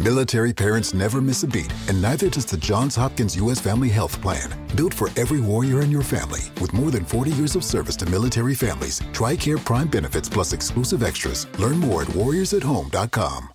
[0.00, 3.60] Military parents never miss a beat, and neither does the Johns Hopkins U.S.
[3.60, 4.48] Family Health Plan.
[4.74, 8.06] Built for every warrior in your family, with more than 40 years of service to
[8.06, 11.46] military families, TRICARE Prime benefits plus exclusive extras.
[11.58, 13.48] Learn more at warriorsathome.com.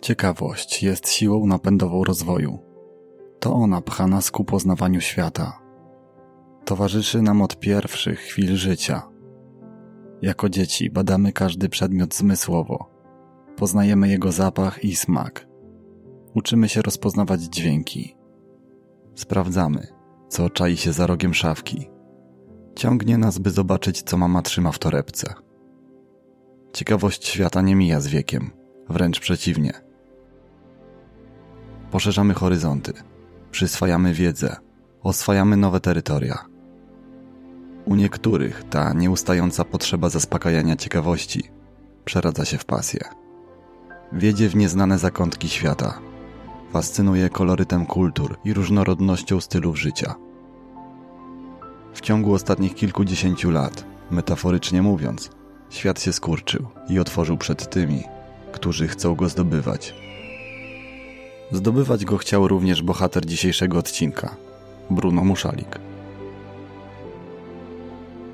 [0.00, 2.58] Ciekawość jest siłą napędową rozwoju.
[3.40, 5.65] To ona pcha nas ku poznawaniu świata.
[6.66, 9.02] Towarzyszy nam od pierwszych chwil życia.
[10.22, 12.90] Jako dzieci badamy każdy przedmiot zmysłowo.
[13.56, 15.46] Poznajemy jego zapach i smak.
[16.34, 18.16] Uczymy się rozpoznawać dźwięki.
[19.14, 19.86] Sprawdzamy,
[20.28, 21.90] co czai się za rogiem szafki.
[22.76, 25.34] Ciągnie nas, by zobaczyć, co mama trzyma w torebce.
[26.72, 28.50] Ciekawość świata nie mija z wiekiem,
[28.88, 29.72] wręcz przeciwnie–
[31.90, 32.92] poszerzamy horyzonty,
[33.50, 34.56] przyswajamy wiedzę,
[35.02, 36.55] oswajamy nowe terytoria.
[37.86, 41.42] U niektórych ta nieustająca potrzeba zaspokajania ciekawości
[42.04, 43.00] przeradza się w pasję.
[44.12, 45.98] Wiedzie w nieznane zakątki świata.
[46.72, 50.14] Fascynuje kolorytem kultur i różnorodnością stylów życia.
[51.94, 55.30] W ciągu ostatnich kilkudziesięciu lat, metaforycznie mówiąc,
[55.70, 58.02] świat się skurczył i otworzył przed tymi,
[58.52, 59.94] którzy chcą go zdobywać
[61.52, 64.36] Zdobywać go chciał również bohater dzisiejszego odcinka,
[64.90, 65.85] Bruno Muszalik.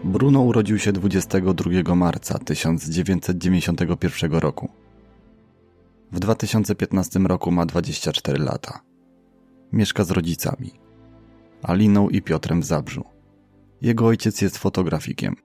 [0.05, 4.69] Bruno urodził się 22 marca 1991 roku.
[6.13, 8.81] W 2015 roku ma 24 lata.
[9.73, 10.71] Mieszka z rodzicami,
[11.63, 13.05] Aliną i Piotrem w Zabrzu.
[13.83, 15.37] Jego ojciec jest fotografikiem.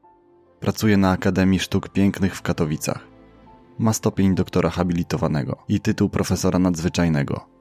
[0.59, 3.07] Pracuje na Akademii Sztuk Pięknych w Katowicach.
[3.79, 7.57] Ma stopień doktora habilitowanego i tytuł profesora nadzwyczajnego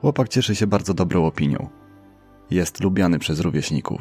[0.00, 1.68] Chłopak cieszy się bardzo dobrą opinią.
[2.50, 4.00] Jest lubiany przez rówieśników.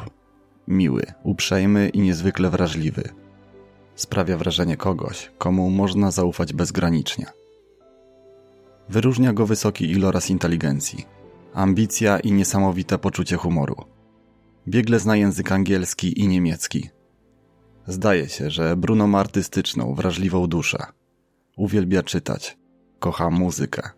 [0.68, 3.10] Miły, uprzejmy i niezwykle wrażliwy.
[3.96, 7.26] Sprawia wrażenie kogoś, komu można zaufać bezgranicznie.
[8.90, 11.06] Wyróżnia go wysoki iloraz inteligencji,
[11.54, 13.76] ambicja i niesamowite poczucie humoru.
[14.68, 16.90] Biegle zna język angielski i niemiecki.
[17.88, 20.78] Zdaje się, że Bruno ma artystyczną, wrażliwą duszę.
[21.58, 22.58] Uwielbia czytać,
[23.00, 23.90] kocha muzykę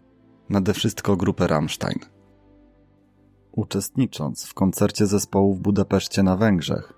[0.49, 1.99] nade wszystko grupę Rammstein.
[3.59, 6.93] Uczestnicząc w koncercie zespołu w Budapeszcie na Węgrzech,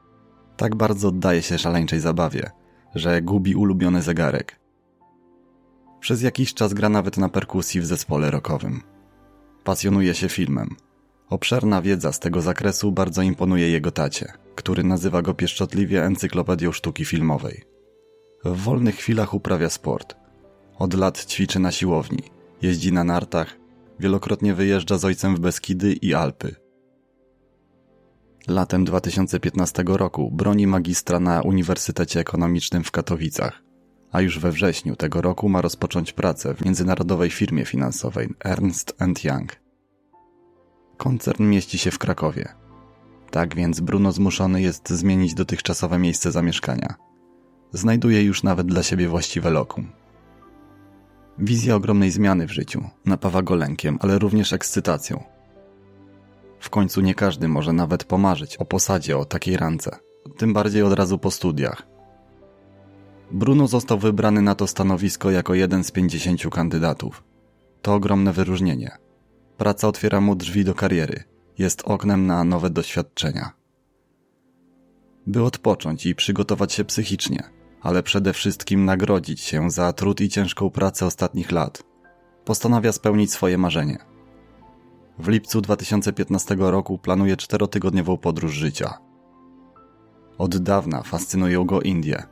[0.57, 2.51] tak bardzo oddaje się szaleńczej zabawie,
[2.95, 4.59] że gubi ulubiony zegarek.
[5.99, 8.81] Przez jakiś czas gra nawet na perkusji w zespole rockowym.
[9.63, 10.75] Pasjonuje się filmem.
[11.29, 17.05] Obszerna wiedza z tego zakresu bardzo imponuje jego tacie, który nazywa go pieszczotliwie encyklopedią sztuki
[17.05, 17.63] filmowej.
[18.45, 20.16] W wolnych chwilach uprawia sport.
[20.78, 22.23] Od lat ćwiczy na siłowni–
[22.61, 23.57] Jeździ na nartach,
[24.01, 26.56] wielokrotnie wyjeżdża z ojcem w Beskidy i Alpy.
[28.47, 33.63] Latem 2015 roku broni magistra na Uniwersytecie Ekonomicznym w Katowicach,
[34.11, 39.56] a już we wrześniu tego roku ma rozpocząć pracę w międzynarodowej firmie finansowej Ernst Young.
[40.97, 42.53] Koncern mieści się w Krakowie.
[43.31, 46.95] Tak więc Bruno zmuszony jest zmienić dotychczasowe miejsce zamieszkania.
[47.73, 50.00] Znajduje już nawet dla siebie właściwe lokum.
[51.41, 55.24] Wizja ogromnej zmiany w życiu napawa go lękiem, ale również ekscytacją.
[56.59, 60.00] W końcu nie każdy może nawet pomarzyć o posadzie o takiej rance,
[60.38, 61.88] tym bardziej od razu po studiach.
[63.31, 67.24] Bruno został wybrany na to stanowisko jako jeden z pięćdziesięciu kandydatów.
[67.81, 68.97] To ogromne wyróżnienie.
[69.58, 71.23] Praca otwiera mu drzwi do kariery,
[71.58, 73.52] jest oknem na nowe doświadczenia.
[75.28, 77.44] By odpocząć i przygotować się psychicznie–
[77.81, 81.84] ale przede wszystkim nagrodzić się za trud i ciężką pracę ostatnich lat.
[82.46, 83.97] Postanawia spełnić swoje marzenie.
[85.19, 88.97] W lipcu 2015 roku planuje czterotygodniową podróż życia.
[90.38, 92.24] Od dawna fascynują go Indie.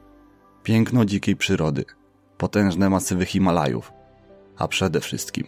[0.64, 1.86] Piękno dzikiej przyrody,
[2.38, 3.94] potężne masywy Himalajów,
[4.58, 5.48] a przede wszystkim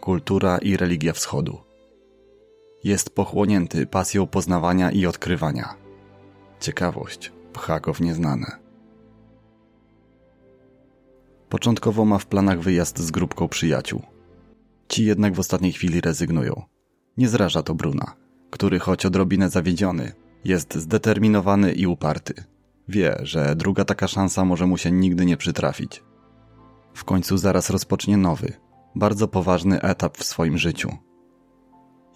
[0.00, 1.60] kultura i religia wschodu.
[2.84, 5.74] Jest pochłonięty pasją poznawania i odkrywania.
[6.60, 8.61] Ciekawość pcha go w nieznane.
[11.52, 14.02] Początkowo ma w planach wyjazd z grupką przyjaciół.
[14.88, 16.62] Ci jednak w ostatniej chwili rezygnują.
[17.16, 18.16] Nie zraża to Bruna,
[18.50, 20.12] który choć odrobinę zawiedziony,
[20.44, 22.34] jest zdeterminowany i uparty.
[22.88, 26.02] Wie, że druga taka szansa może mu się nigdy nie przytrafić.
[26.94, 28.52] W końcu zaraz rozpocznie nowy,
[28.94, 30.96] bardzo poważny etap w swoim życiu.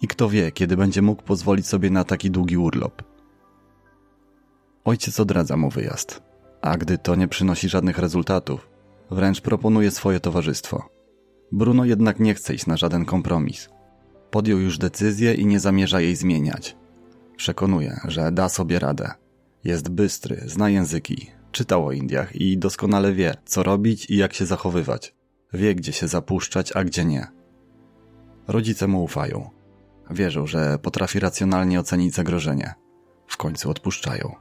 [0.01, 3.03] I kto wie, kiedy będzie mógł pozwolić sobie na taki długi urlop.
[4.85, 6.21] Ojciec odradza mu wyjazd,
[6.61, 8.76] a gdy to nie przynosi żadnych rezultatów,
[9.11, 10.89] Wręcz proponuje swoje towarzystwo.
[11.51, 13.69] Bruno jednak nie chce iść na żaden kompromis.
[14.31, 16.77] Podjął już decyzję i nie zamierza jej zmieniać.
[17.37, 19.11] Przekonuje, że da sobie radę.
[19.63, 24.45] Jest bystry, zna języki, czytał o Indiach i doskonale wie, co robić i jak się
[24.45, 25.15] zachowywać.
[25.53, 27.27] Wie, gdzie się zapuszczać, a gdzie nie.
[28.47, 29.49] Rodzice mu ufają.
[30.09, 32.73] Wierzą, że potrafi racjonalnie ocenić zagrożenie.
[33.27, 34.35] W końcu odpuszczają.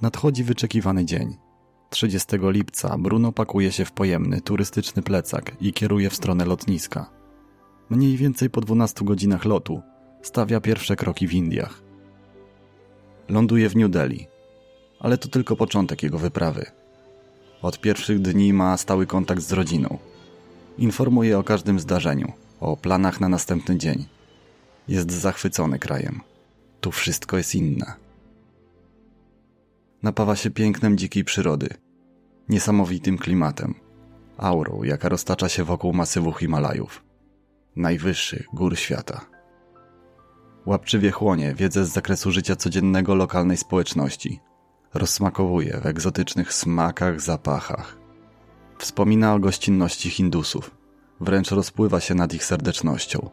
[0.00, 1.47] Nadchodzi wyczekiwany dzień.
[1.90, 7.10] 30 lipca Bruno pakuje się w pojemny, turystyczny plecak i kieruje w stronę lotniska.
[7.90, 9.82] Mniej więcej po 12 godzinach lotu
[10.22, 11.82] stawia pierwsze kroki w Indiach.
[13.28, 14.26] Ląduje w New Delhi,
[15.00, 16.66] ale to tylko początek jego wyprawy.
[17.62, 19.98] Od pierwszych dni ma stały kontakt z rodziną.
[20.78, 24.06] Informuje o każdym zdarzeniu, o planach na następny dzień.
[24.88, 26.20] Jest zachwycony krajem.
[26.80, 28.07] Tu wszystko jest inne.
[30.02, 31.68] Napawa się pięknem dzikiej przyrody,
[32.48, 33.74] niesamowitym klimatem,
[34.36, 37.04] aurą, jaka roztacza się wokół masywu Himalajów,
[37.76, 39.20] najwyższych gór świata.
[40.66, 44.40] Łapczywie chłonie wiedzę z zakresu życia codziennego lokalnej społeczności.
[44.94, 47.98] Rozsmakowuje w egzotycznych smakach, zapachach.
[48.78, 50.70] Wspomina o gościnności Hindusów.
[51.20, 53.30] Wręcz rozpływa się nad ich serdecznością.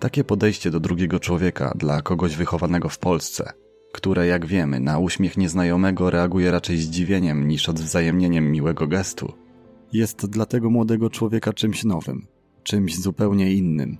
[0.00, 3.52] Takie podejście do drugiego człowieka dla kogoś wychowanego w Polsce,
[3.94, 9.32] które, jak wiemy, na uśmiech nieznajomego reaguje raczej zdziwieniem niż odwzajemnieniem miłego gestu,
[9.92, 12.26] jest dla tego młodego człowieka czymś nowym,
[12.62, 13.98] czymś zupełnie innym.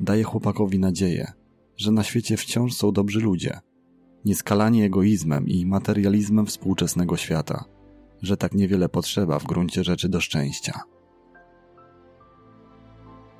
[0.00, 1.32] Daje chłopakowi nadzieję,
[1.76, 3.60] że na świecie wciąż są dobrzy ludzie,
[4.24, 7.64] nieskalani egoizmem i materializmem współczesnego świata,
[8.22, 10.80] że tak niewiele potrzeba w gruncie rzeczy do szczęścia.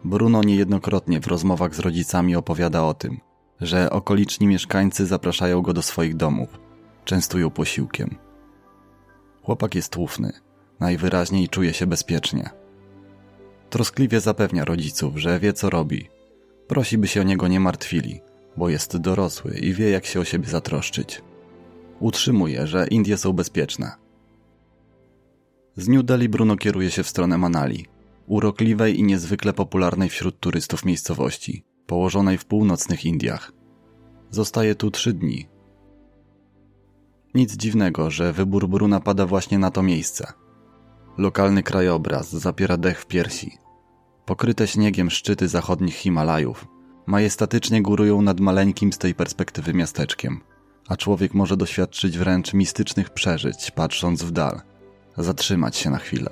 [0.05, 3.21] Bruno niejednokrotnie w rozmowach z rodzicami opowiada o tym,
[3.61, 6.49] że okoliczni mieszkańcy zapraszają go do swoich domów,
[7.05, 8.17] częstują posiłkiem.
[9.43, 10.33] Chłopak jest ufny,
[10.81, 12.51] najwyraźniej czuje się bezpiecznie.
[13.71, 16.09] Troskliwie zapewnia rodziców, że wie co robi.
[16.69, 18.21] Prosi, by się o niego nie martwili,
[18.57, 21.23] bo jest dorosły i wie jak się o siebie zatroszczyć.
[22.01, 23.93] Utrzymuje, że Indie są bezpieczne.
[25.77, 27.87] Z New Delhi Bruno kieruje się w stronę Manali,
[28.27, 33.53] urokliwej i niezwykle popularnej wśród turystów miejscowości, położonej w północnych Indiach.
[34.31, 35.49] Zostaje tu trzy dni.
[37.35, 40.33] Nic dziwnego, że wybór Bruna pada właśnie na to miejsce.
[41.19, 43.59] Lokalny krajobraz zapiera dech w piersi.
[44.25, 46.67] Pokryte śniegiem szczyty zachodnich Himalajów
[47.07, 50.41] majestatycznie górują nad maleńkim z tej perspektywy miasteczkiem,
[50.89, 54.61] a człowiek może doświadczyć wręcz mistycznych przeżyć, patrząc w dal,
[55.17, 56.31] zatrzymać się na chwilę.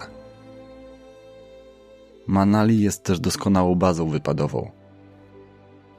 [2.26, 4.70] Manali jest też doskonałą bazą wypadową.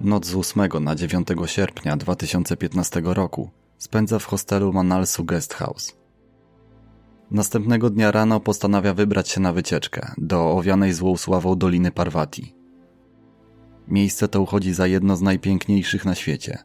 [0.01, 5.97] Noc z 8 na 9 sierpnia 2015 roku spędza w hostelu Manalsu Guest House.
[7.31, 12.55] Następnego dnia rano postanawia wybrać się na wycieczkę do owianej złą sławą Doliny Parvati.
[13.87, 16.57] Miejsce to uchodzi za jedno z najpiękniejszych na świecie.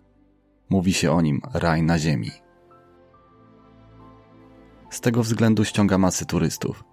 [0.71, 2.31] Mówi się o nim raj na ziemi.
[4.91, 6.85] Z tego względu ściąga masy turystów,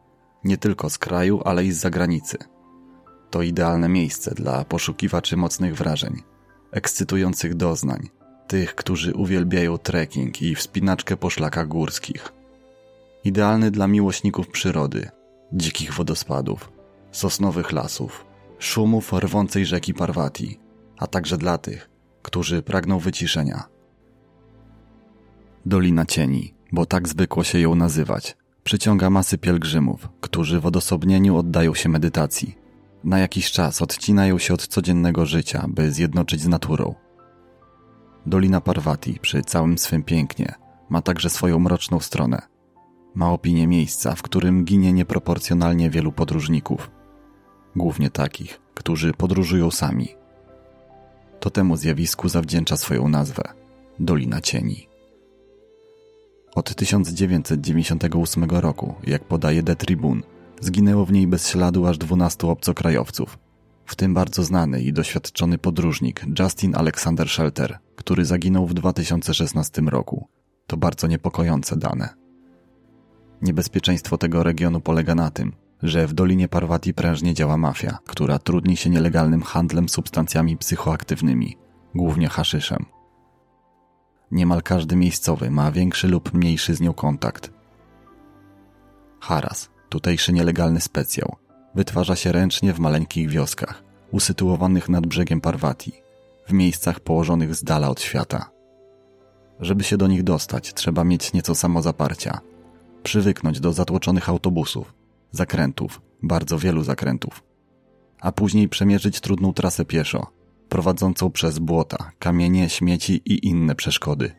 [0.43, 2.37] nie tylko z kraju, ale i z zagranicy.
[3.29, 6.21] To idealne miejsce dla poszukiwaczy mocnych wrażeń,
[6.71, 8.09] ekscytujących doznań,
[8.47, 12.33] tych, którzy uwielbiają trekking i wspinaczkę po szlakach górskich.
[13.23, 15.09] Idealny dla miłośników przyrody,
[15.53, 16.71] dzikich wodospadów,
[17.11, 18.25] sosnowych lasów,
[18.59, 20.59] szumów rwącej rzeki Parwati,
[20.97, 21.89] a także dla tych,
[22.21, 23.63] którzy pragną wyciszenia.
[25.65, 31.73] Dolina Cieni, bo tak zwykło się ją nazywać, przyciąga masy pielgrzymów, którzy w odosobnieniu oddają
[31.73, 32.66] się medytacji.
[33.03, 36.95] Na jakiś czas odcinają się od codziennego życia, by zjednoczyć z naturą.
[38.25, 40.55] Dolina Parwati, przy całym swym pięknie,
[40.89, 42.41] ma także swoją mroczną stronę.
[43.15, 46.89] Ma opinię miejsca, w którym ginie nieproporcjonalnie wielu podróżników
[47.77, 50.07] głównie takich, którzy podróżują sami.
[51.39, 53.43] To temu zjawisku zawdzięcza swoją nazwę
[53.99, 54.87] Dolina Cieni.
[56.55, 60.21] Od 1998 roku, jak podaje The Tribune,
[60.61, 63.39] zginęło w niej bez śladu aż 12 obcokrajowców,
[63.85, 70.27] w tym bardzo znany i doświadczony podróżnik Justin Alexander Shelter, który zaginął w 2016 roku.
[70.67, 72.09] To bardzo niepokojące dane.
[73.41, 78.77] Niebezpieczeństwo tego regionu polega na tym, że w Dolinie Parwati prężnie działa mafia, która trudni
[78.77, 81.57] się nielegalnym handlem substancjami psychoaktywnymi,
[81.95, 82.85] głównie haszyszem.
[84.31, 87.51] Niemal każdy miejscowy ma większy lub mniejszy z nią kontakt.
[89.19, 91.35] Haras, tutejszy nielegalny specjał,
[91.75, 95.91] wytwarza się ręcznie w maleńkich wioskach, usytuowanych nad brzegiem Parwati,
[96.47, 98.49] w miejscach położonych z dala od świata.
[99.59, 102.39] Żeby się do nich dostać, trzeba mieć nieco samozaparcia,
[103.03, 104.93] przywyknąć do zatłoczonych autobusów,
[105.31, 107.43] zakrętów, bardzo wielu zakrętów,
[108.19, 110.27] a później przemierzyć trudną trasę pieszo,
[110.69, 114.31] prowadzącą przez błota, kamienie, śmieci i inne przeszkody,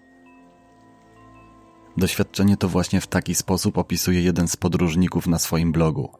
[1.98, 6.10] Doświadczenie to właśnie w taki sposób opisuje jeden z podróżników na swoim blogu.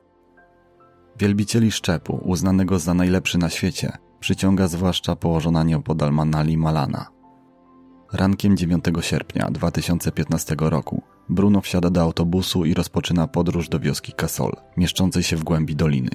[1.19, 7.07] Wielbicieli szczepu, uznanego za najlepszy na świecie, przyciąga zwłaszcza położona nieopodal Manali Malana.
[8.13, 14.53] Rankiem 9 sierpnia 2015 roku Bruno wsiada do autobusu i rozpoczyna podróż do wioski Kasol,
[14.77, 16.11] mieszczącej się w głębi doliny.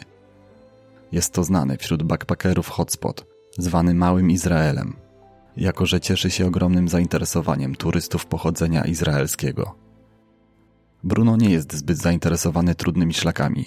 [1.11, 3.25] Jest to znany wśród backpackerów hotspot,
[3.57, 5.02] zwany Małym Izraelem,
[5.57, 9.75] jako że cieszy się ogromnym zainteresowaniem turystów pochodzenia izraelskiego.
[11.03, 13.65] Bruno nie jest zbyt zainteresowany trudnymi szlakami.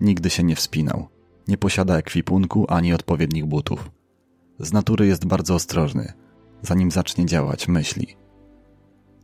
[0.00, 1.08] Nigdy się nie wspinał.
[1.48, 3.90] Nie posiada ekwipunku ani odpowiednich butów.
[4.58, 6.12] Z natury jest bardzo ostrożny.
[6.62, 8.16] Zanim zacznie działać, myśli.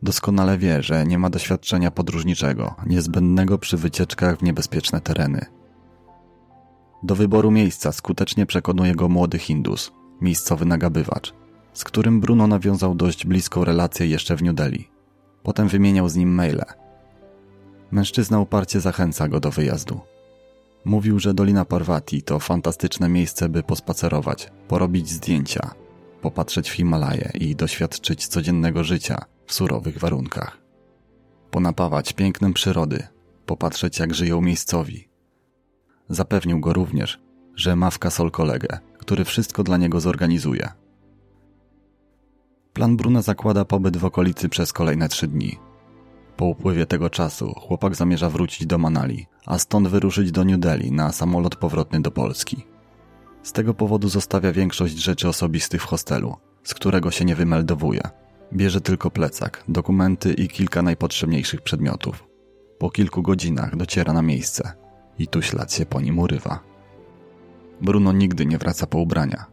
[0.03, 5.47] Doskonale wie, że nie ma doświadczenia podróżniczego, niezbędnego przy wycieczkach w niebezpieczne tereny.
[7.03, 11.35] Do wyboru miejsca skutecznie przekonuje go młody Hindus, miejscowy nagabywacz,
[11.79, 14.89] z którym Bruno nawiązał dość bliską relację jeszcze w New Delhi.
[15.43, 16.65] Potem wymieniał z nim maile.
[17.91, 20.01] Mężczyzna uparcie zachęca go do wyjazdu.
[20.85, 25.75] Mówił, że Dolina Parvati to fantastyczne miejsce, by pospacerować, porobić zdjęcia,
[26.23, 30.59] popatrzeć w Himalaje i doświadczyć codziennego życia w surowych warunkach.
[31.51, 33.07] Ponapawać pięknem przyrody,
[33.47, 35.09] popatrzeć jak żyją miejscowi.
[36.09, 37.21] Zapewnił go również,
[37.55, 40.69] że ma w Kasol kolegę, który wszystko dla niego zorganizuje.
[42.79, 45.59] Plan Bruna zakłada pobyt w okolicy przez kolejne trzy dni.
[46.37, 50.93] Po upływie tego czasu chłopak zamierza wrócić do Manali, a stąd wyruszyć do New Delhi
[50.93, 52.67] na samolot powrotny do Polski.
[53.43, 58.01] Z tego powodu zostawia większość rzeczy osobistych w hostelu, z którego się nie wymeldowuje.
[58.53, 62.25] Bierze tylko plecak, dokumenty i kilka najpotrzebniejszych przedmiotów.
[62.79, 64.73] Po kilku godzinach dociera na miejsce
[65.19, 66.61] i tu ślad się po nim urywa.
[67.81, 69.47] Bruno nigdy nie wraca po ubrania.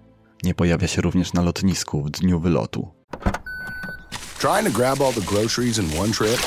[0.43, 2.95] Nie pojawia się również na lotnisku w dniu wylotu.
[4.39, 6.39] Trying to grab all the groceries in one trip?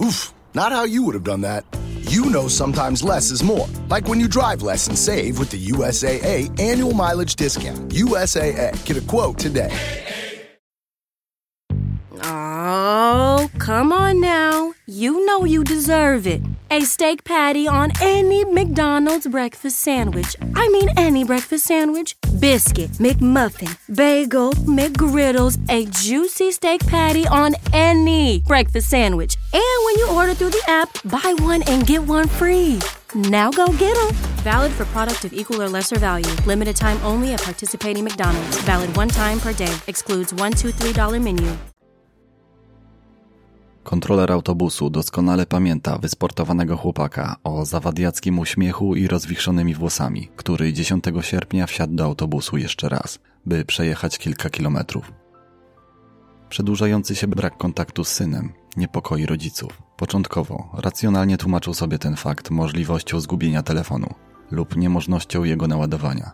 [0.00, 1.64] Oof, not how you would have done that.
[2.12, 3.66] You know sometimes less is more.
[3.88, 7.90] Like when you drive less and save with the USAA annual mileage discount.
[7.90, 8.84] USAA.
[8.84, 9.70] Get a quote today.
[12.24, 14.74] Oh, come on now.
[14.86, 16.42] You know you deserve it.
[16.70, 20.36] A steak patty on any McDonald's breakfast sandwich.
[20.54, 22.16] I mean, any breakfast sandwich.
[22.42, 29.36] Biscuit, McMuffin, bagel, McGriddles, a juicy steak patty on any breakfast sandwich.
[29.52, 32.80] And when you order through the app, buy one and get one free.
[33.14, 34.12] Now go get them.
[34.42, 36.32] Valid for product of equal or lesser value.
[36.44, 38.60] Limited time only at participating McDonald's.
[38.62, 39.72] Valid one time per day.
[39.86, 41.71] Excludes $1, $2, $3 menu.
[43.84, 51.66] Kontroler autobusu doskonale pamięta wysportowanego chłopaka o zawadiackim uśmiechu i rozwichrzonymi włosami, który 10 sierpnia
[51.66, 55.12] wsiadł do autobusu jeszcze raz, by przejechać kilka kilometrów.
[56.48, 59.82] Przedłużający się brak kontaktu z synem niepokoi rodziców.
[59.96, 64.14] Początkowo racjonalnie tłumaczył sobie ten fakt możliwością zgubienia telefonu
[64.50, 66.32] lub niemożnością jego naładowania.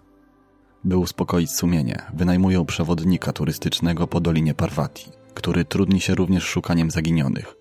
[0.85, 7.55] By uspokoić sumienie, wynajmują przewodnika turystycznego po Dolinie Parvati, który trudni się również szukaniem zaginionych.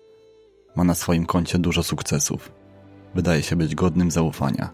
[0.76, 2.52] Ma na swoim koncie dużo sukcesów.
[3.14, 4.70] Wydaje się być godnym zaufania.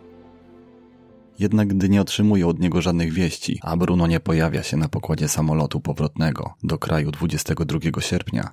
[1.38, 5.28] Jednak gdy nie otrzymują od niego żadnych wieści, a Bruno nie pojawia się na pokładzie
[5.28, 8.50] samolotu powrotnego do kraju 22 sierpnia,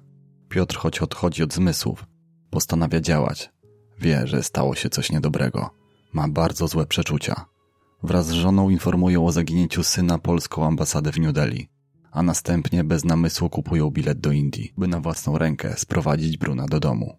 [0.50, 2.06] Piotr, choć odchodzi od zmysłów,
[2.50, 3.50] postanawia działać.
[4.00, 5.70] Wie, że stało się coś niedobrego.
[6.14, 7.46] Ma bardzo złe przeczucia.
[8.04, 11.71] Wraz z żoną informują o zaginięciu syna polską ambasadę w New Delhi
[12.12, 16.80] a następnie bez namysłu kupują bilet do Indii, by na własną rękę sprowadzić Bruna do
[16.80, 17.18] domu.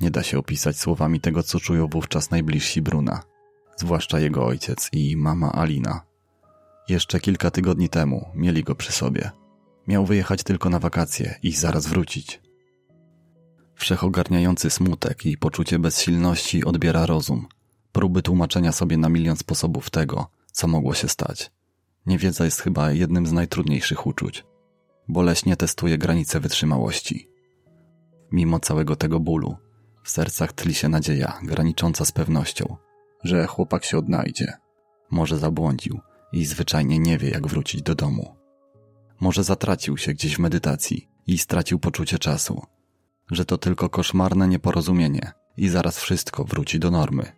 [0.00, 3.22] Nie da się opisać słowami tego, co czują wówczas najbliżsi Bruna,
[3.76, 6.00] zwłaszcza jego ojciec i mama Alina.
[6.88, 9.30] Jeszcze kilka tygodni temu mieli go przy sobie.
[9.88, 12.40] Miał wyjechać tylko na wakacje i zaraz wrócić.
[13.74, 17.46] Wszechogarniający smutek i poczucie bezsilności odbiera rozum,
[17.92, 21.57] próby tłumaczenia sobie na milion sposobów tego, co mogło się stać.
[22.08, 24.44] Niewiedza jest chyba jednym z najtrudniejszych uczuć.
[25.08, 27.28] Boleśnie testuje granice wytrzymałości.
[28.32, 29.56] Mimo całego tego bólu,
[30.04, 32.76] w sercach tli się nadzieja, granicząca z pewnością,
[33.24, 34.52] że chłopak się odnajdzie.
[35.10, 36.00] Może zabłądził
[36.32, 38.36] i zwyczajnie nie wie, jak wrócić do domu.
[39.20, 42.62] Może zatracił się gdzieś w medytacji i stracił poczucie czasu,
[43.30, 47.37] że to tylko koszmarne nieporozumienie i zaraz wszystko wróci do normy.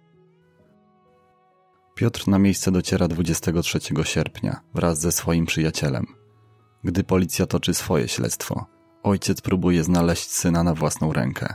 [2.00, 6.06] Piotr na miejsce dociera 23 sierpnia wraz ze swoim przyjacielem.
[6.84, 8.66] Gdy policja toczy swoje śledztwo,
[9.02, 11.54] ojciec próbuje znaleźć syna na własną rękę.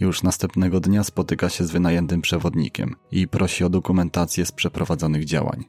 [0.00, 5.64] Już następnego dnia spotyka się z wynajętym przewodnikiem i prosi o dokumentację z przeprowadzonych działań.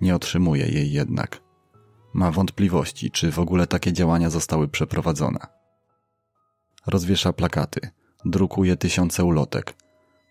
[0.00, 1.40] Nie otrzymuje jej jednak.
[2.14, 5.40] Ma wątpliwości, czy w ogóle takie działania zostały przeprowadzone.
[6.86, 7.80] Rozwiesza plakaty,
[8.24, 9.74] drukuje tysiące ulotek,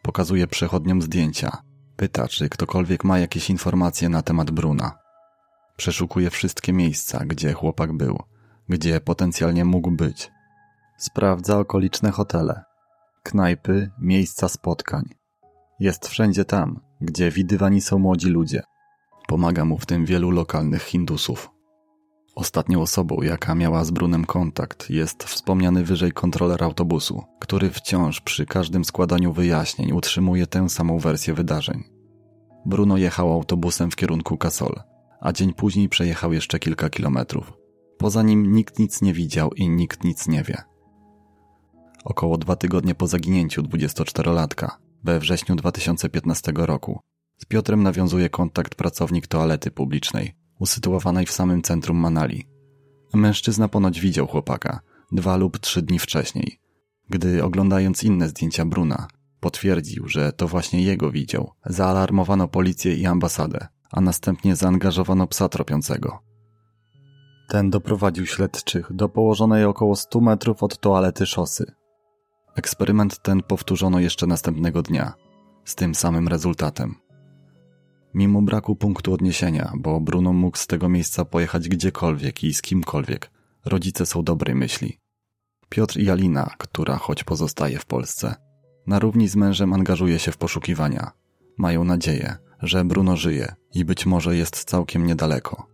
[0.02, 1.73] pokazuje przechodniom zdjęcia,
[2.04, 4.98] pyta, czy ktokolwiek ma jakieś informacje na temat Bruna.
[5.78, 8.24] Przeszukuje wszystkie miejsca, gdzie chłopak był,
[8.70, 10.32] gdzie potencjalnie mógł być.
[10.98, 12.64] Sprawdza okoliczne hotele,
[13.24, 15.04] knajpy, miejsca spotkań.
[15.80, 18.64] Jest wszędzie tam, gdzie widywani są młodzi ludzie.
[19.28, 21.50] Pomaga mu w tym wielu lokalnych Hindusów.
[22.36, 28.46] Ostatnią osobą, jaka miała z Brunem kontakt, jest wspomniany wyżej kontroler autobusu, który wciąż przy
[28.46, 31.93] każdym składaniu wyjaśnień utrzymuje tę samą wersję wydarzeń.
[32.66, 34.82] Bruno jechał autobusem w kierunku Kasol,
[35.22, 37.54] a dzień później przejechał jeszcze kilka kilometrów.
[37.98, 40.64] Poza nim nikt nic nie widział i nikt nic nie wie.
[42.04, 44.70] Około dwa tygodnie po zaginięciu 24-latka,
[45.04, 47.00] we wrześniu 2015 roku,
[47.38, 52.48] z Piotrem nawiązuje kontakt pracownik toalety publicznej, usytuowanej w samym centrum Manali.
[53.14, 54.80] Mężczyzna ponoć widział chłopaka
[55.12, 56.60] dwa lub trzy dni wcześniej.
[57.10, 59.08] Gdy oglądając inne zdjęcia Bruna,
[59.44, 61.52] potwierdził, że to właśnie jego widział.
[61.66, 66.20] Zaalarmowano policję i ambasadę, a następnie zaangażowano psa tropiącego.
[67.50, 71.66] Ten doprowadził śledczych do położonej około 100 metrów od toalety szosy.
[72.56, 75.14] Eksperyment ten powtórzono jeszcze następnego dnia,
[75.66, 76.96] z tym samym rezultatem.
[78.14, 83.32] Mimo braku punktu odniesienia, bo Bruno mógł z tego miejsca pojechać gdziekolwiek i z kimkolwiek,
[83.66, 85.00] rodzice są dobrej myśli.
[85.70, 88.36] Piotr i Alina, która choć pozostaje w Polsce,
[88.88, 91.12] na równi z mężem angażuje się w poszukiwania.
[91.58, 95.68] Mają nadzieję, że Bruno żyje i być może jest całkiem niedaleko.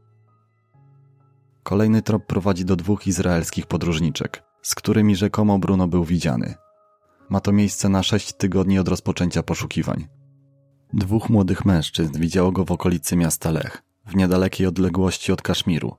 [1.63, 6.56] Kolejny trop prowadzi do dwóch izraelskich podróżniczek, z którymi rzekomo Bruno był widziany.
[7.30, 10.08] Ma to miejsce na sześć tygodni od rozpoczęcia poszukiwań.
[10.94, 15.96] Dwóch młodych mężczyzn widziało go w okolicy miasta Lech, w niedalekiej odległości od Kaszmiru.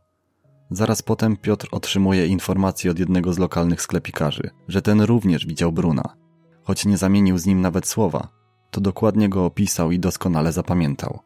[0.71, 6.20] Zaraz potem Piotr otrzymuje informację od jednego z lokalnych sklepikarzy, że ten również widział Bruna.
[6.63, 8.29] Choć nie zamienił z nim nawet słowa,
[8.71, 11.19] to dokładnie go opisał i doskonale zapamiętał.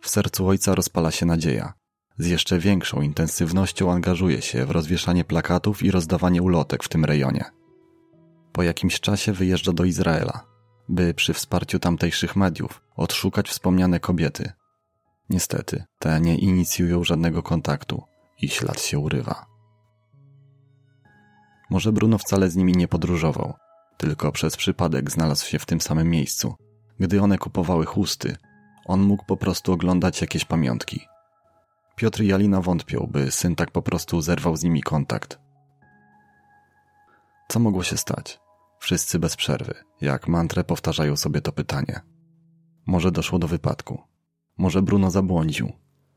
[0.00, 1.72] W sercu ojca rozpala się nadzieja.
[2.18, 7.44] Z jeszcze większą intensywnością angażuje się w rozwieszanie plakatów i rozdawanie ulotek w tym rejonie.
[8.52, 10.44] Po jakimś czasie wyjeżdża do Izraela,
[10.88, 14.52] by przy wsparciu tamtejszych mediów odszukać wspomniane kobiety.
[15.30, 18.02] Niestety, te nie inicjują żadnego kontaktu
[18.42, 19.46] i ślad się urywa.
[21.70, 23.54] Może Bruno wcale z nimi nie podróżował,
[23.98, 26.54] tylko przez przypadek znalazł się w tym samym miejscu.
[27.00, 28.36] Gdy one kupowały chusty,
[28.84, 31.00] on mógł po prostu oglądać jakieś pamiątki.
[31.96, 35.38] Piotr i Alina wątpią, by syn tak po prostu zerwał z nimi kontakt.
[37.48, 38.40] Co mogło się stać?
[38.78, 42.00] Wszyscy bez przerwy, jak mantrę powtarzają sobie to pytanie.
[42.86, 44.02] Może doszło do wypadku.
[44.58, 45.72] Może Bruno zabłądził.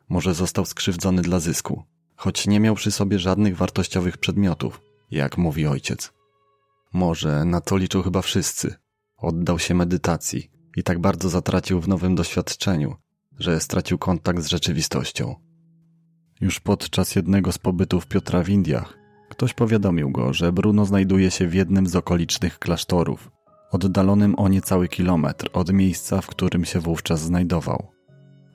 [0.10, 1.84] Może został skrzywdzony dla zysku,
[2.16, 6.14] choć nie miał przy sobie żadnych wartościowych przedmiotów, jak mówi ojciec.
[6.94, 8.76] Może na to liczą chyba wszyscy.
[9.18, 12.96] Oddał się medytacji i tak bardzo zatracił w nowym doświadczeniu,
[13.40, 15.36] że stracił kontakt z rzeczywistością.
[16.42, 19.02] Już podczas jednego z pobytów Piotra w Indiach
[19.32, 23.32] Ktoś powiadomił go, że Bruno znajduje się w jednym z okolicznych klasztorów,
[23.72, 27.88] oddalonym o niecały kilometr od miejsca, w którym się wówczas znajdował.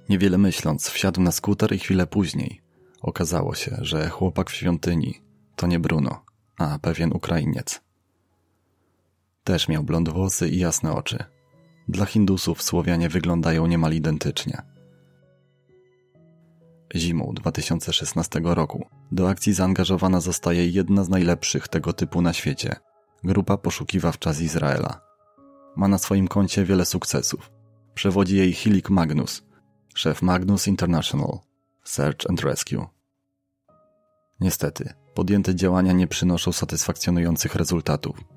[0.09, 2.61] Niewiele myśląc, wsiadł na skuter i chwilę później
[3.01, 5.15] okazało się, że chłopak w świątyni
[5.57, 6.25] to nie Bruno,
[6.59, 7.86] a pewien Ukrainiec.
[9.47, 11.25] Też miał blond włosy i jasne oczy.
[11.89, 14.63] Dla Hindusów Słowianie wyglądają niemal identycznie.
[16.95, 22.77] Zimą 2016 roku do akcji zaangażowana zostaje jedna z najlepszych tego typu na świecie
[23.25, 25.01] grupa poszukiwawcza z Izraela.
[25.77, 27.51] Ma na swoim koncie wiele sukcesów.
[27.95, 29.43] Przewodzi jej Hilik Magnus,
[29.95, 31.39] szef Magnus International
[31.85, 32.87] Search and Rescue.
[34.41, 38.36] Niestety, podjęte działania nie przynoszą satysfakcjonujących rezultatów.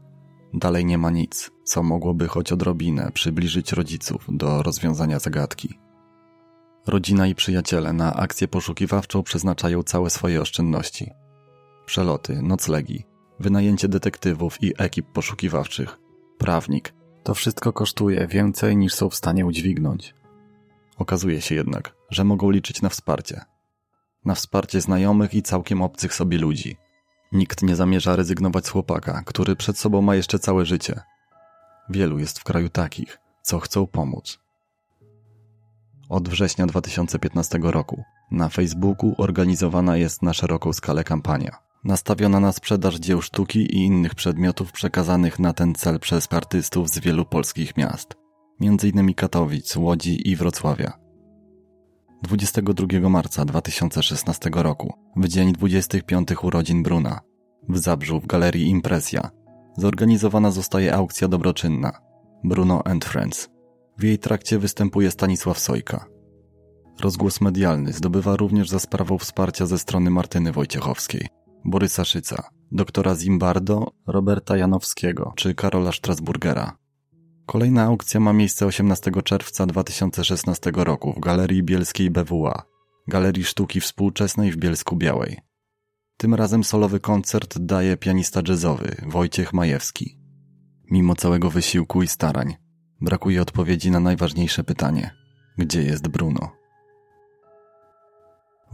[0.53, 5.79] Dalej nie ma nic, co mogłoby choć odrobinę przybliżyć rodziców do rozwiązania zagadki.
[6.87, 11.11] Rodzina i przyjaciele na akcję poszukiwawczą przeznaczają całe swoje oszczędności.
[11.85, 13.05] Przeloty, noclegi,
[13.39, 15.99] wynajęcie detektywów i ekip poszukiwawczych,
[16.37, 16.93] prawnik.
[17.23, 20.15] To wszystko kosztuje więcej niż są w stanie udźwignąć.
[20.97, 23.41] Okazuje się jednak, że mogą liczyć na wsparcie.
[24.25, 26.77] Na wsparcie znajomych i całkiem obcych sobie ludzi.
[27.31, 31.01] Nikt nie zamierza rezygnować z chłopaka, który przed sobą ma jeszcze całe życie.
[31.89, 34.39] Wielu jest w kraju takich, co chcą pomóc
[36.09, 38.03] od września 2015 roku.
[38.31, 41.57] Na Facebooku organizowana jest na szeroką skalę kampania.
[41.83, 46.99] Nastawiona na sprzedaż dzieł sztuki i innych przedmiotów przekazanych na ten cel przez artystów z
[46.99, 48.15] wielu polskich miast,
[48.61, 49.13] m.in.
[49.13, 51.08] Katowic, Łodzi i Wrocławia.
[52.21, 57.19] 22 marca 2016 roku, w dzień 25 urodzin Bruna,
[57.69, 59.29] W Zabrzu w galerii Impresja
[59.77, 61.91] zorganizowana zostaje aukcja dobroczynna
[62.43, 63.49] Bruno and Friends.
[63.97, 66.05] W jej trakcie występuje Stanisław Sojka.
[66.99, 71.27] Rozgłos medialny zdobywa również za sprawą wsparcia ze strony Martyny Wojciechowskiej,
[71.65, 76.77] Borysa Szyca, doktora Zimbardo, Roberta Janowskiego czy Karola Strasburgera.
[77.49, 82.63] Kolejna aukcja ma miejsce 18 czerwca 2016 roku w Galerii Bielskiej BWA,
[83.07, 85.37] Galerii Sztuki Współczesnej w Bielsku Białej.
[86.17, 90.17] Tym razem solowy koncert daje pianista jazzowy Wojciech Majewski.
[90.91, 92.55] Mimo całego wysiłku i starań,
[93.01, 95.11] brakuje odpowiedzi na najważniejsze pytanie:
[95.57, 96.51] gdzie jest Bruno?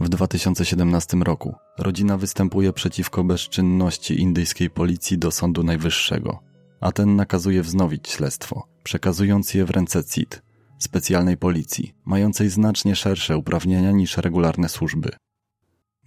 [0.00, 6.46] W 2017 roku rodzina występuje przeciwko bezczynności indyjskiej policji do Sądu Najwyższego,
[6.80, 10.42] a ten nakazuje wznowić śledztwo, przekazując je w ręce CIT,
[10.78, 15.10] specjalnej policji, mającej znacznie szersze uprawnienia niż regularne służby.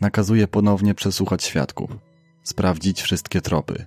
[0.02, 1.92] Nakazuje ponownie przesłuchać świadków,
[2.44, 3.86] sprawdzić wszystkie tropy.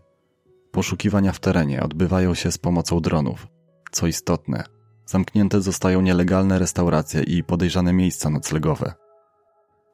[0.73, 3.47] Poszukiwania w terenie odbywają się z pomocą dronów.
[3.91, 4.65] Co istotne,
[5.07, 8.93] zamknięte zostają nielegalne restauracje i podejrzane miejsca noclegowe.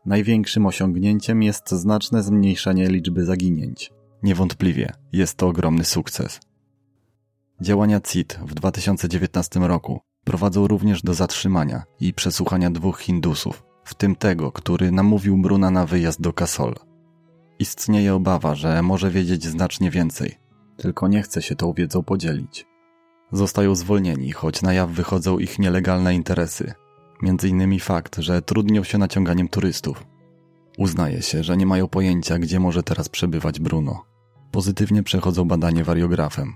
[0.06, 3.92] Największym osiągnięciem jest znaczne zmniejszenie liczby zaginięć.
[4.22, 6.40] Niewątpliwie jest to ogromny sukces.
[7.60, 14.16] Działania CIT w 2019 roku prowadzą również do zatrzymania i przesłuchania dwóch Hindusów, w tym
[14.16, 16.74] tego, który namówił Bruna na wyjazd do Kasol.
[17.58, 20.34] Istnieje obawa, że może wiedzieć znacznie więcej,
[20.76, 22.66] tylko nie chce się tą wiedzą podzielić.
[23.32, 26.72] Zostają zwolnieni, choć na jaw wychodzą ich nielegalne interesy,
[27.44, 30.06] innymi fakt, że trudnią się naciąganiem turystów.
[30.78, 34.04] Uznaje się, że nie mają pojęcia, gdzie może teraz przebywać Bruno.
[34.50, 36.54] Pozytywnie przechodzą badanie wariografem.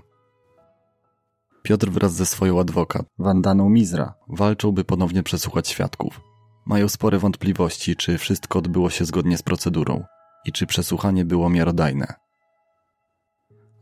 [1.63, 6.21] Piotr wraz ze swoją adwokat, Wandaną Mizra, walczą, by ponownie przesłuchać świadków.
[6.65, 10.03] Mają spore wątpliwości, czy wszystko odbyło się zgodnie z procedurą
[10.45, 12.13] i czy przesłuchanie było miarodajne.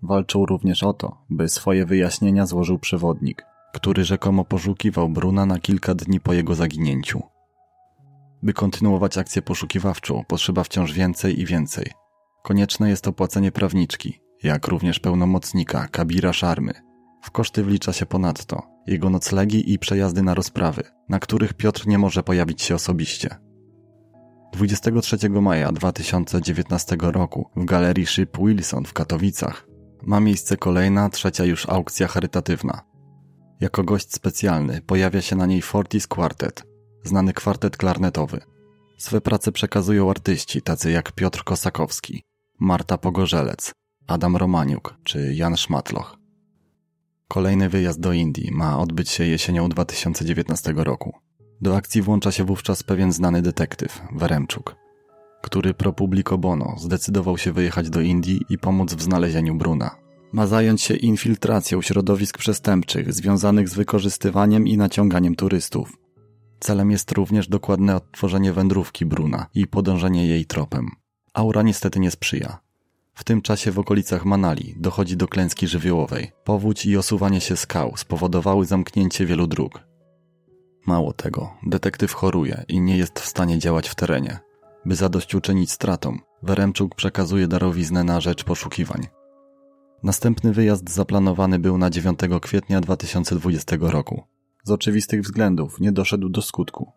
[0.03, 5.95] Walczą również o to, by swoje wyjaśnienia złożył przewodnik, który rzekomo poszukiwał Bruna na kilka
[5.95, 7.21] dni po jego zaginięciu.
[8.43, 11.91] By kontynuować akcję poszukiwawczą, potrzeba wciąż więcej i więcej.
[12.43, 16.90] Konieczne jest opłacenie prawniczki, jak również pełnomocnika Kabira Szarmy.
[17.21, 21.97] W koszty wlicza się ponadto jego noclegi i przejazdy na rozprawy, na których Piotr nie
[21.97, 23.36] może pojawić się osobiście.
[24.53, 29.67] 23 maja 2019 roku w galerii Ship Wilson w Katowicach
[30.03, 32.81] ma miejsce kolejna, trzecia już aukcja charytatywna.
[33.60, 36.63] Jako gość specjalny pojawia się na niej Fortis Quartet,
[37.03, 38.41] znany kwartet klarnetowy.
[38.97, 42.23] Swe prace przekazują artyści tacy jak Piotr Kosakowski,
[42.60, 43.71] Marta Pogorzelec,
[44.07, 46.20] Adam Romaniuk czy Jan Szmatloch.
[47.31, 51.13] Kolejny wyjazd do Indii ma odbyć się jesienią 2019 roku.
[51.61, 54.75] Do akcji włącza się wówczas pewien znany detektyw, Weremczuk,
[55.41, 59.95] który pro publico bono zdecydował się wyjechać do Indii i pomóc w znalezieniu Bruna.
[60.31, 65.97] Ma zająć się infiltracją środowisk przestępczych związanych z wykorzystywaniem i naciąganiem turystów.
[66.59, 70.87] Celem jest również dokładne odtworzenie wędrówki Bruna i podążenie jej tropem.
[71.33, 72.70] Aura niestety nie sprzyja.
[73.13, 76.32] W tym czasie w okolicach Manali dochodzi do klęski żywiołowej.
[76.43, 79.80] Powódź i osuwanie się skał spowodowały zamknięcie wielu dróg.
[80.88, 84.39] Mało tego, detektyw choruje i nie jest w stanie działać w terenie.
[84.86, 89.08] By zadośćuczynić stratom, Weremczuk przekazuje darowiznę na rzecz poszukiwań.
[90.04, 94.24] Następny wyjazd zaplanowany był na 9 kwietnia 2020 roku.
[94.63, 96.91] Z oczywistych względów nie doszedł do skutku.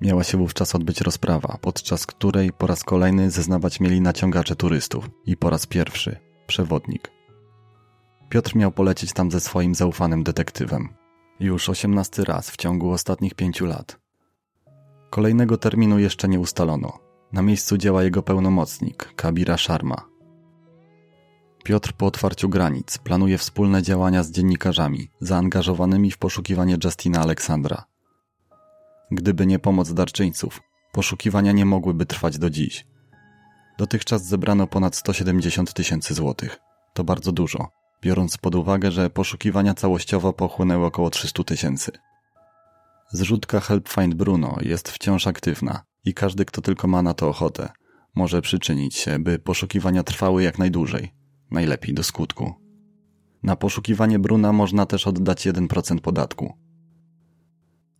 [0.00, 5.36] Miała się wówczas odbyć rozprawa, podczas której po raz kolejny zeznawać mieli naciągacze turystów i
[5.36, 7.10] po raz pierwszy przewodnik.
[8.28, 10.88] Piotr miał polecieć tam ze swoim zaufanym detektywem.
[11.40, 14.00] Już osiemnasty raz w ciągu ostatnich pięciu lat.
[15.10, 16.98] Kolejnego terminu jeszcze nie ustalono.
[17.32, 20.08] Na miejscu działa jego pełnomocnik, Kabira Sharma.
[21.64, 27.84] Piotr po otwarciu granic planuje wspólne działania z dziennikarzami zaangażowanymi w poszukiwanie Justina Aleksandra.
[29.10, 30.60] Gdyby nie pomoc darczyńców,
[30.92, 32.86] poszukiwania nie mogłyby trwać do dziś.
[33.78, 36.60] Dotychczas zebrano ponad 170 tysięcy złotych.
[36.94, 37.68] To bardzo dużo,
[38.02, 41.92] biorąc pod uwagę, że poszukiwania całościowo pochłonęły około 300 tysięcy.
[43.12, 47.68] Zrzutka Help Find Bruno jest wciąż aktywna i każdy, kto tylko ma na to ochotę,
[48.14, 51.14] może przyczynić się, by poszukiwania trwały jak najdłużej,
[51.50, 52.54] najlepiej do skutku.
[53.42, 56.65] Na poszukiwanie Bruna można też oddać 1% podatku.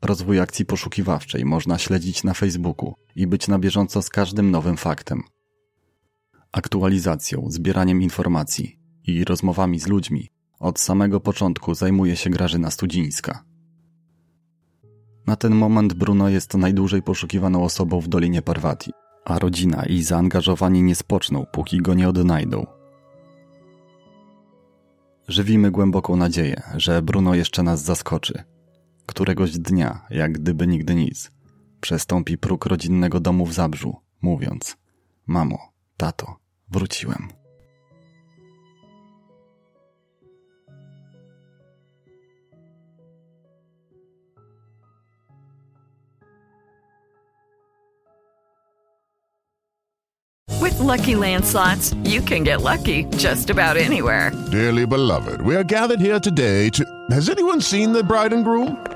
[0.02, 5.22] Rozwój akcji poszukiwawczej można śledzić na Facebooku i być na bieżąco z każdym nowym faktem.
[6.52, 10.28] Aktualizacją, zbieraniem informacji i rozmowami z ludźmi
[10.58, 13.44] od samego początku zajmuje się Grażyna Studzińska.
[15.26, 18.90] Na ten moment Bruno jest najdłużej poszukiwaną osobą w Dolinie Parwati,
[19.24, 22.66] a rodzina i zaangażowani nie spoczną, póki go nie odnajdą.
[25.28, 28.44] Żywimy głęboką nadzieję, że Bruno jeszcze nas zaskoczy.
[29.16, 31.30] Któregoś dnia, jak gdyby nigdy nic,
[31.80, 34.76] przestąpi próg rodzinnego domu w Zabrzu, mówiąc:
[35.26, 35.58] Mamo,
[35.96, 36.36] tato,
[36.70, 37.28] wróciłem.
[50.62, 54.32] With Lucky Land slots, you can get lucky just about anywhere.
[54.50, 56.84] Dearly beloved, we are gathered here today to.
[57.10, 58.95] Has anyone seen the bride and groom?